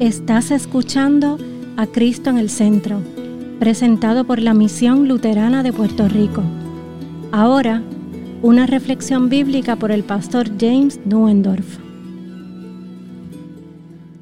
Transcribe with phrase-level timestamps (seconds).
[0.00, 1.36] Estás escuchando
[1.76, 3.02] a Cristo en el Centro,
[3.58, 6.42] presentado por la Misión Luterana de Puerto Rico.
[7.32, 7.82] Ahora,
[8.40, 11.76] una reflexión bíblica por el pastor James Nuendorf.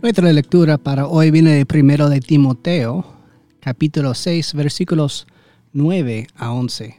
[0.02, 3.06] Nuestra lectura para hoy viene de primero de Timoteo,
[3.60, 5.28] capítulo 6, versículos
[5.74, 6.96] 9 a 11.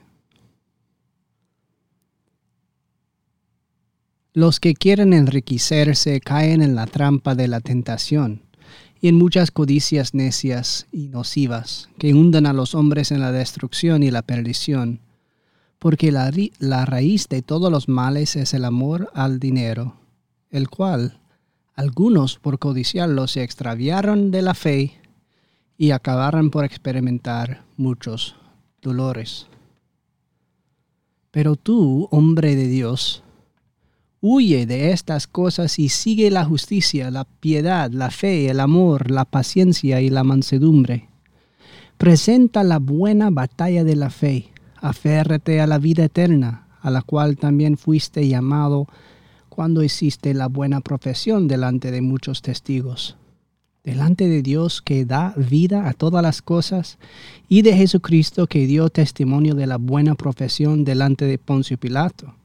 [4.31, 8.47] Los que quieren enriquecerse caen en la trampa de la tentación
[9.01, 14.03] y en muchas codicias necias y nocivas que hunden a los hombres en la destrucción
[14.03, 14.99] y la perdición,
[15.77, 19.95] porque la, la, raíz de todos los males es el amor al dinero,
[20.49, 21.19] el cual
[21.75, 24.99] algunos por codiciarlo se extraviaron de la fe
[25.77, 28.35] y acabaron por experimentar muchos
[28.81, 29.47] dolores.
[31.31, 33.23] Pero tú, hombre de Dios,
[34.21, 39.23] Huye de estas cosas y sigue la justicia, la piedad, la fe, el amor, la
[39.23, 41.07] paciencia y la mansedumbre.
[41.97, 47.37] Presenta la buena batalla de la fe, aférrate a la vida eterna, a la cual
[47.37, 48.87] también fuiste llamado
[49.47, 53.15] cuando hiciste la buena profesión delante de muchos testigos.
[53.85, 56.99] Delante de Dios que da vida a todas las cosas
[57.47, 62.35] y de Jesucristo que dio testimonio de la buena profesión delante de Poncio Pilato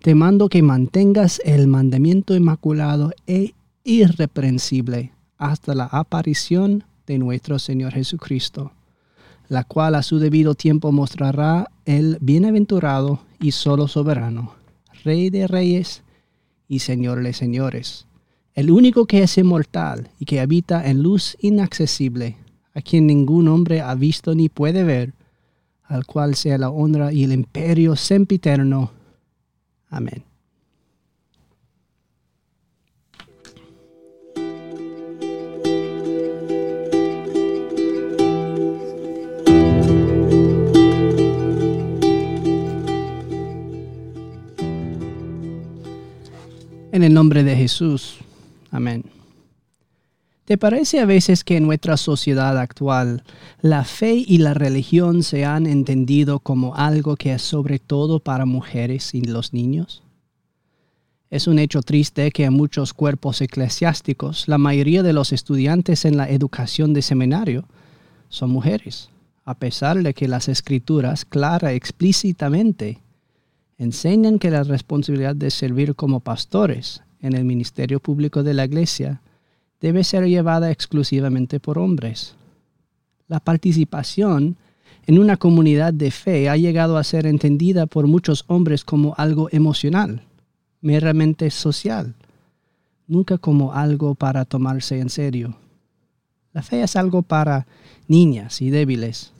[0.00, 3.54] te mando que mantengas el mandamiento inmaculado e
[3.84, 8.72] irreprensible hasta la aparición de nuestro Señor Jesucristo,
[9.48, 14.54] la cual a su debido tiempo mostrará el bienaventurado y solo soberano,
[15.04, 16.02] Rey de reyes
[16.68, 18.06] y Señor de señores,
[18.54, 22.36] el único que es inmortal y que habita en luz inaccesible,
[22.74, 25.14] a quien ningún hombre ha visto ni puede ver,
[25.84, 28.97] al cual sea la honra y el imperio sempiterno
[29.90, 30.24] Amén.
[46.90, 48.18] En el nombre de Jesús.
[48.72, 49.17] Amén.
[50.48, 53.22] ¿Te parece a veces que en nuestra sociedad actual
[53.60, 58.46] la fe y la religión se han entendido como algo que es sobre todo para
[58.46, 60.02] mujeres y los niños?
[61.28, 66.16] Es un hecho triste que en muchos cuerpos eclesiásticos la mayoría de los estudiantes en
[66.16, 67.66] la educación de seminario
[68.30, 69.10] son mujeres,
[69.44, 73.02] a pesar de que las escrituras clara explícitamente
[73.76, 79.20] enseñan que la responsabilidad de servir como pastores en el ministerio público de la iglesia
[79.80, 82.34] debe ser llevada exclusivamente por hombres.
[83.28, 84.56] La participación
[85.06, 89.48] en una comunidad de fe ha llegado a ser entendida por muchos hombres como algo
[89.52, 90.22] emocional,
[90.80, 92.14] meramente social,
[93.06, 95.56] nunca como algo para tomarse en serio.
[96.52, 97.66] La fe es algo para
[98.06, 99.32] niñas y débiles.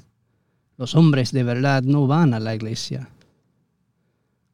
[0.77, 3.09] Los hombres de verdad no van a la iglesia.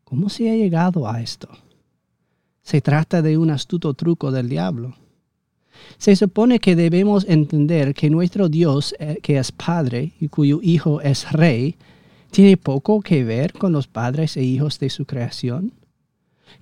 [0.05, 1.49] ¿Cómo se ha llegado a esto?
[2.63, 4.95] Se trata de un astuto truco del diablo
[5.99, 11.01] se supone que debemos entender que nuestro Dios, eh, que es Padre y cuyo Hijo
[11.01, 11.77] es Rey,
[12.31, 15.73] tiene poco que ver con los padres e hijos de su creación.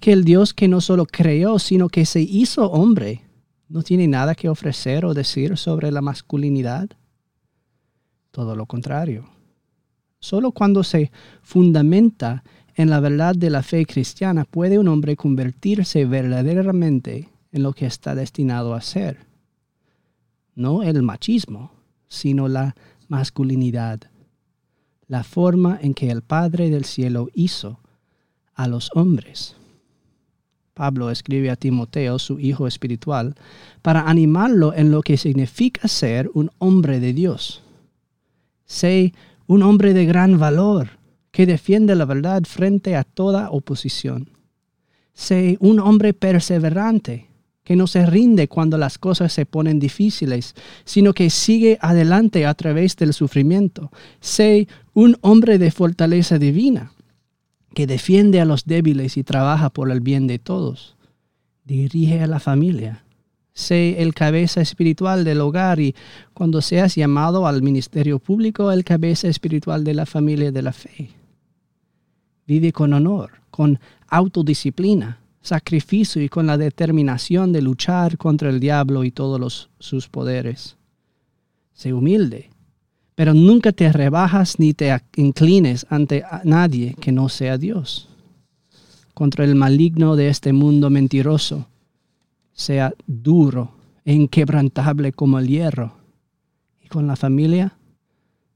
[0.00, 3.22] Que el Dios que no solo creó, sino que se hizo hombre,
[3.68, 6.90] no tiene nada que ofrecer o decir sobre la masculinidad.
[8.30, 9.30] Todo lo contrario.
[10.20, 12.44] Solo cuando se fundamenta
[12.74, 17.86] en la verdad de la fe cristiana puede un hombre convertirse verdaderamente en lo que
[17.86, 19.26] está destinado a ser.
[20.54, 21.72] No el machismo,
[22.08, 22.74] sino la
[23.08, 24.00] masculinidad,
[25.06, 27.80] la forma en que el Padre del Cielo hizo
[28.54, 29.56] a los hombres.
[30.74, 33.34] Pablo escribe a Timoteo, su hijo espiritual,
[33.82, 37.62] para animarlo en lo que significa ser un hombre de Dios.
[38.64, 39.12] Sé
[39.46, 40.88] un hombre de gran valor,
[41.30, 44.30] que defiende la verdad frente a toda oposición.
[45.12, 47.28] Sé un hombre perseverante,
[47.64, 50.54] que no se rinde cuando las cosas se ponen difíciles,
[50.84, 53.90] sino que sigue adelante a través del sufrimiento.
[54.20, 56.92] Sé un hombre de fortaleza divina,
[57.74, 60.96] que defiende a los débiles y trabaja por el bien de todos.
[61.64, 63.04] Dirige a la familia.
[63.54, 65.94] Sé el cabeza espiritual del hogar y
[66.34, 71.10] cuando seas llamado al ministerio público, el cabeza espiritual de la familia de la fe.
[72.46, 79.04] Vive con honor, con autodisciplina sacrificio y con la determinación de luchar contra el diablo
[79.04, 80.76] y todos sus poderes.
[81.74, 82.50] Sé humilde,
[83.14, 88.08] pero nunca te rebajas ni te inclines ante nadie que no sea Dios.
[89.14, 91.66] Contra el maligno de este mundo mentiroso,
[92.54, 93.72] sea duro
[94.04, 95.94] e inquebrantable como el hierro.
[96.82, 97.76] Y con la familia,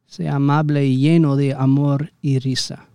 [0.07, 2.87] sea amable y lleno de amor y risa.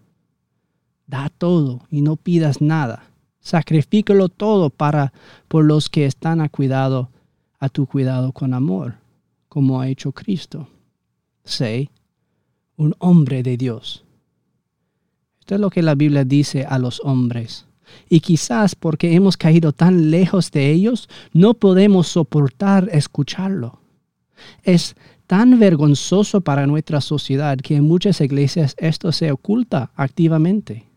[1.07, 3.10] Da todo y no pidas nada.
[3.41, 5.11] Sacrifícalo todo para
[5.47, 7.09] por los que están a cuidado,
[7.59, 8.95] a tu cuidado con amor,
[9.49, 10.67] como ha hecho Cristo.
[11.43, 11.89] Sé
[12.77, 14.05] un hombre de Dios.
[15.39, 17.65] Esto es lo que la Biblia dice a los hombres.
[18.07, 23.81] Y quizás porque hemos caído tan lejos de ellos, no podemos soportar escucharlo.
[24.63, 24.95] Es
[25.27, 30.90] tan vergonzoso para nuestra sociedad que en muchas iglesias esto se oculta activamente.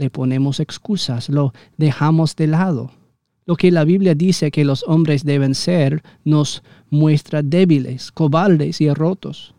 [0.00, 2.90] Le ponemos excusas, lo dejamos de lado.
[3.44, 8.88] Lo que la Biblia dice que los hombres deben ser nos muestra débiles, cobardes y
[8.94, 9.54] rotos.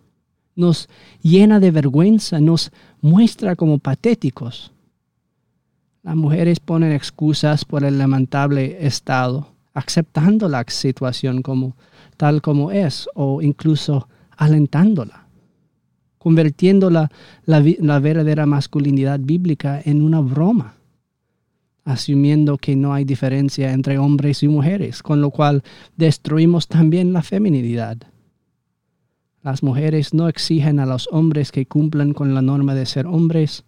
[0.55, 0.89] Nos
[1.21, 2.71] llena de vergüenza, nos
[3.01, 4.71] muestra como patéticos.
[6.01, 11.75] Las mujeres ponen excusas por el lamentable estado, aceptando la situación como
[12.17, 15.20] tal como es o incluso alentándola,
[16.21, 17.09] convirtiendo la,
[17.47, 20.75] verdadera masculinidad bíblica en una broma,
[21.83, 25.63] asumiendo que no hay diferencia entre hombres y mujeres, con lo cual
[25.97, 27.97] destruimos también la feminidad.
[29.41, 33.63] Las mujeres no exigen a los hombres que cumplan con la norma de ser hombres,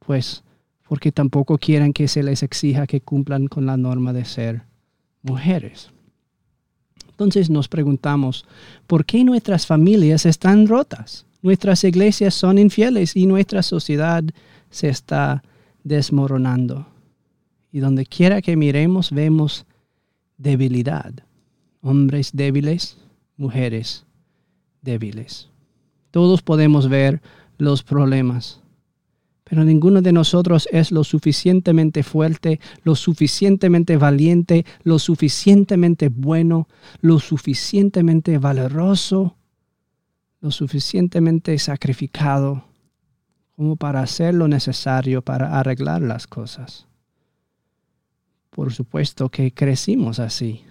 [0.00, 0.44] pues
[0.86, 4.64] porque tampoco quieren que se les exija que cumplan con la norma de ser
[5.22, 5.90] mujeres.
[7.08, 8.44] Entonces nos preguntamos,
[8.86, 11.24] ¿por qué nuestras familias están rotas?
[11.42, 14.22] Nuestras iglesias son infieles y nuestra sociedad
[14.70, 15.42] se está
[15.84, 16.86] desmoronando.
[17.72, 19.66] Y donde quiera que miremos vemos
[20.36, 21.12] debilidad.
[21.82, 22.98] Hombres débiles,
[23.36, 24.04] mujeres
[24.82, 25.48] débiles.
[26.10, 27.22] Todos podemos ver
[27.58, 28.60] los problemas
[29.50, 36.68] pero ninguno de nosotros es lo suficientemente fuerte, lo suficientemente valiente, lo suficientemente bueno,
[37.00, 39.34] lo suficientemente valeroso,
[40.40, 42.64] lo suficientemente sacrificado
[43.56, 46.86] como para hacer lo necesario para arreglar las cosas.
[48.50, 50.64] Por supuesto que crecimos así,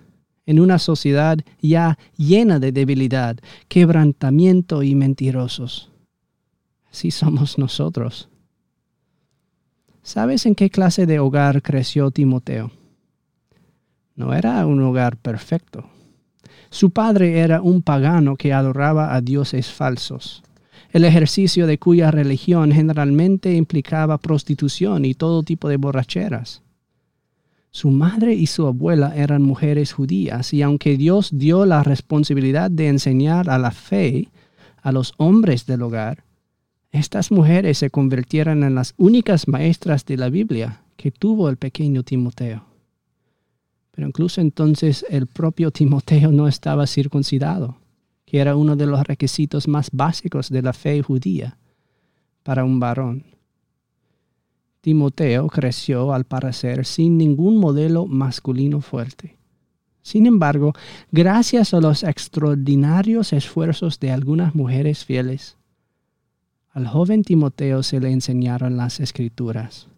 [0.48, 3.38] en una sociedad ya llena de debilidad,
[3.68, 5.92] quebrantamiento y mentirosos.
[6.92, 8.30] Así somos nosotros.
[10.02, 12.72] ¿Sabes en qué clase de hogar creció Timoteo?
[14.16, 15.88] No era un hogar perfecto.
[16.70, 20.44] Su padre era un pagano que adoraba a dioses falsos,
[20.92, 26.62] el ejercicio de cuya religión generalmente implicaba prostitución y todo tipo de borracheras.
[27.72, 32.88] Su madre y su abuela eran mujeres judías y aunque Dios dio la responsabilidad de
[32.88, 34.30] enseñar a la fe
[34.82, 36.24] a los hombres del hogar,
[36.92, 42.02] estas mujeres se convirtieron en las únicas maestras de la Biblia que tuvo el pequeño
[42.02, 42.69] Timoteo.
[44.00, 47.76] Pero incluso entonces el propio Timoteo no estaba circuncidado,
[48.26, 51.58] que era uno de los requisitos más básicos de la fe judía
[52.42, 53.26] para un varón.
[54.80, 59.36] Timoteo creció al parecer sin ningún modelo masculino fuerte.
[60.02, 60.72] Sin embargo,
[61.12, 65.58] gracias a los extraordinarios esfuerzos de algunas mujeres fieles,
[66.72, 69.90] al joven Timoteo se le enseñaron las escrituras.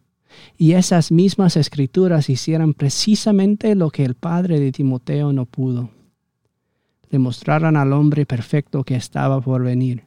[0.57, 5.89] Y esas mismas escrituras hicieron precisamente lo que el padre de Timoteo no pudo.
[7.10, 10.03] Le mostraron al hombre perfecto que estaba por venir,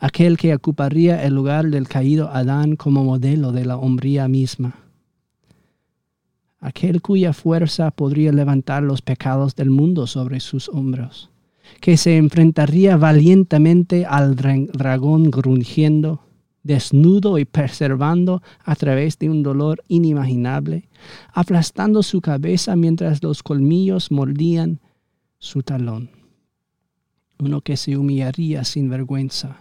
[0.00, 4.76] aquel que ocuparía el lugar del caído Adán como modelo de la hombría misma,
[6.60, 11.30] aquel cuya fuerza podría levantar los pecados del mundo sobre sus hombros
[11.80, 16.22] que se enfrentaría valientemente al dragón grungiendo,
[16.66, 20.88] desnudo y preservando a través de un dolor inimaginable,
[21.32, 24.80] aplastando su cabeza mientras los colmillos mordían
[25.38, 26.10] su talón.
[27.38, 29.60] Uno que se humillaría sin vergüenza,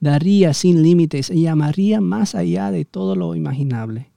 [0.00, 4.10] daría sin límites y amaría más allá de todo lo imaginable.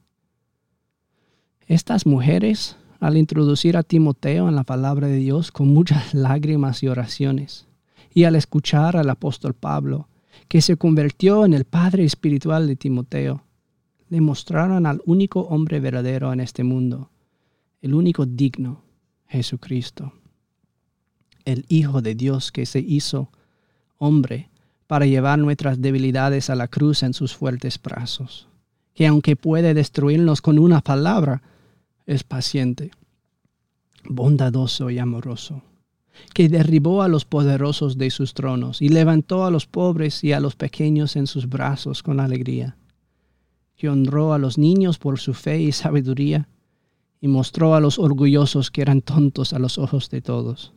[1.68, 6.88] Estas mujeres al introducir a Timoteo en la palabra de Dios con muchas lágrimas y
[6.88, 7.68] oraciones,
[8.14, 10.08] y al escuchar al apóstol Pablo,
[10.48, 13.44] que se convirtió en el padre espiritual de Timoteo,
[14.10, 17.10] le mostraron al único hombre verdadero en este mundo,
[17.82, 18.84] el único digno,
[19.28, 20.14] Jesucristo,
[21.46, 23.30] el Hijo de Dios que se hizo
[23.98, 24.50] hombre
[24.88, 28.48] para llevar nuestras debilidades a la cruz en sus fuertes brazos,
[28.94, 31.42] que aunque puede destruirnos con una palabra,
[32.06, 32.92] es paciente,
[34.08, 35.64] bondadoso y amoroso,
[36.34, 40.40] que derribó a los poderosos de sus tronos y levantó a los pobres y a
[40.40, 42.78] los pequeños en sus brazos con alegría,
[43.76, 46.48] que honró a los niños por su fe y sabiduría,
[47.22, 50.74] y mostró a los orgullosos que eran tontos a los ojos de todos,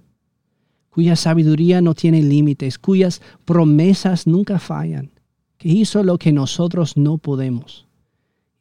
[0.91, 5.11] cuya sabiduría no tiene límites, cuyas promesas nunca fallan,
[5.59, 7.87] que hizo lo que nosotros no podemos,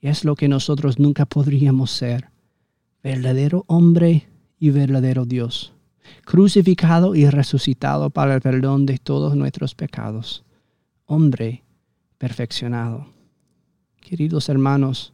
[0.02, 2.30] y es lo que nosotros nunca podríamos ser,
[3.02, 4.28] verdadero hombre
[4.60, 5.74] y verdadero Dios,
[6.26, 10.44] crucificado y resucitado para el perdón de todos nuestros pecados,
[11.06, 11.64] hombre
[12.18, 13.08] perfeccionado.
[14.02, 15.14] Queridos hermanos,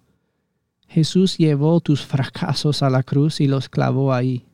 [0.87, 4.45] Jesús llevó tus fracasos a la cruz y los clavó ahí.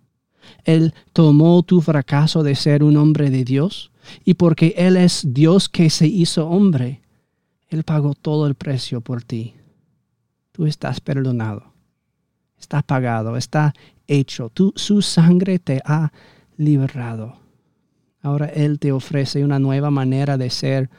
[0.64, 3.92] Él tomó tu fracaso de ser un hombre de Dios
[4.24, 7.02] y porque Él es Dios que se hizo hombre,
[7.68, 9.56] Él pagó todo el precio por ti.
[10.52, 11.74] Tú estás perdonado,
[12.60, 13.74] está pagado, está
[14.08, 14.52] hecho.
[14.76, 16.12] su sangre te ha
[16.58, 17.38] liberado.
[18.22, 20.90] Ahora Él te ofrece una nueva manera de ser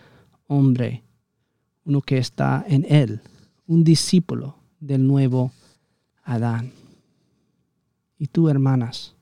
[0.47, 1.02] hombre,
[1.85, 3.21] uno que está en Él,
[3.67, 5.52] un discípulo del nuevo
[6.25, 6.73] Adán.
[8.19, 9.14] Y tú, hermanas,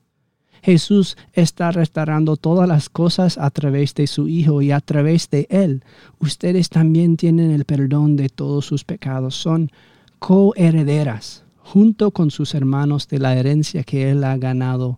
[0.61, 5.47] Jesús está restaurando todas las cosas a través de su Hijo y a través de
[5.49, 5.83] Él.
[6.19, 9.35] Ustedes también tienen el perdón de todos sus pecados.
[9.35, 9.71] Son
[10.19, 14.97] coherederas junto con sus hermanos de la herencia que Él ha ganado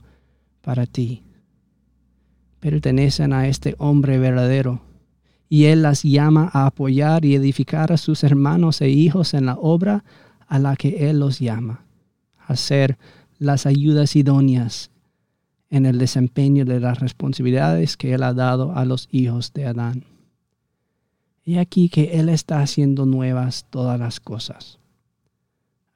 [0.62, 1.22] para ti.
[2.62, 4.82] Pertenecen a este hombre verdadero
[5.50, 9.56] y Él las llama a apoyar y edificar a sus hermanos e hijos en la
[9.56, 10.06] obra
[10.48, 11.84] a la que Él los llama,
[12.38, 12.98] a ser
[13.38, 14.92] las ayudas idóneas
[15.70, 20.06] en el desempeño de las responsabilidades que Él ha dado a los hijos de Adán.
[21.44, 24.81] Y aquí que Él está haciendo nuevas todas las cosas.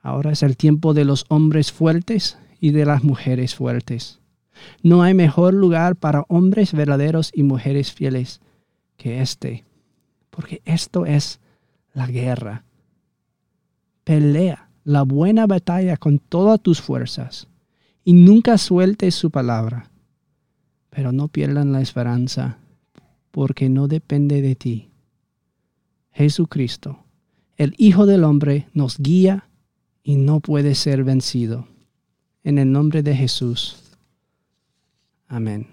[0.05, 4.19] Ahora es el tiempo de los hombres fuertes y de las mujeres fuertes.
[4.83, 8.39] No hay mejor lugar para hombres verdaderos y mujeres fieles
[8.97, 9.65] que este,
[10.29, 11.39] porque esto es
[11.93, 12.63] la guerra
[14.05, 17.47] pelea la buena batalla con todas tus fuerzas
[18.05, 19.89] y nunca sueltes su palabra.
[20.91, 22.59] Pero no pierdan la esperanza,
[23.31, 24.89] porque no depende de ti.
[26.11, 26.99] Jesucristo,
[27.57, 29.49] el Hijo del Hombre, nos guía
[30.05, 31.67] y no puede ser vencido.
[32.43, 33.81] En el nombre de Jesús.
[35.27, 35.67] Amén.